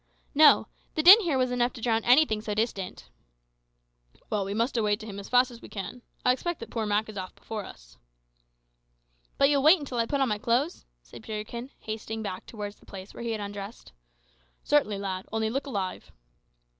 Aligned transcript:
"No; 0.33 0.65
the 0.95 1.03
din 1.03 1.19
here 1.21 1.37
was 1.37 1.51
enough 1.51 1.73
to 1.73 1.81
drown 1.81 2.03
anything 2.05 2.41
so 2.41 2.55
distant." 2.55 3.11
"Well, 4.31 4.43
we 4.45 4.55
must 4.55 4.75
away 4.75 4.95
to 4.95 5.05
him 5.05 5.19
as 5.19 5.29
fast 5.29 5.51
as 5.51 5.61
we 5.61 5.69
can. 5.69 6.01
I 6.25 6.31
expect 6.31 6.59
that 6.59 6.71
poor 6.71 6.87
Mak 6.87 7.07
is 7.07 7.19
off 7.19 7.35
before 7.35 7.65
us." 7.65 7.99
"But 9.37 9.51
you'll 9.51 9.61
wait 9.61 9.77
until 9.77 9.99
I 9.99 10.07
put 10.07 10.19
on 10.19 10.27
my 10.27 10.39
clothes?" 10.39 10.85
said 11.03 11.21
Peterkin, 11.21 11.69
hasting 11.81 12.23
back 12.23 12.47
towards 12.47 12.77
the 12.77 12.85
place 12.87 13.13
where 13.13 13.21
he 13.21 13.29
had 13.33 13.41
undressed. 13.41 13.91
"Certainly, 14.63 14.97
lad; 14.97 15.27
only 15.31 15.51
look 15.51 15.67
alive." 15.67 16.11